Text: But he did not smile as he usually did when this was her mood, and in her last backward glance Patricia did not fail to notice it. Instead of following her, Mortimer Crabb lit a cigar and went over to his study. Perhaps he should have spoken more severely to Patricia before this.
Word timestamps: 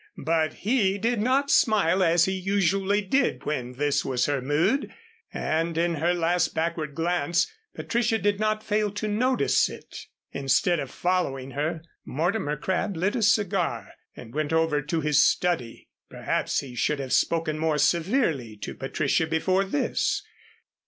But 0.25 0.53
he 0.65 0.97
did 0.97 1.21
not 1.21 1.51
smile 1.51 2.01
as 2.01 2.25
he 2.25 2.31
usually 2.33 3.01
did 3.03 3.45
when 3.45 3.73
this 3.73 4.03
was 4.03 4.25
her 4.25 4.41
mood, 4.41 4.91
and 5.31 5.77
in 5.77 5.93
her 5.97 6.15
last 6.15 6.55
backward 6.55 6.95
glance 6.95 7.45
Patricia 7.75 8.17
did 8.17 8.39
not 8.39 8.63
fail 8.63 8.89
to 8.93 9.07
notice 9.07 9.69
it. 9.69 10.07
Instead 10.31 10.79
of 10.79 10.89
following 10.89 11.51
her, 11.51 11.83
Mortimer 12.03 12.57
Crabb 12.57 12.97
lit 12.97 13.15
a 13.15 13.21
cigar 13.21 13.89
and 14.15 14.33
went 14.33 14.51
over 14.51 14.81
to 14.81 15.01
his 15.01 15.21
study. 15.23 15.87
Perhaps 16.09 16.61
he 16.61 16.73
should 16.73 16.97
have 16.97 17.13
spoken 17.13 17.59
more 17.59 17.77
severely 17.77 18.57
to 18.57 18.73
Patricia 18.73 19.27
before 19.27 19.63
this. 19.63 20.23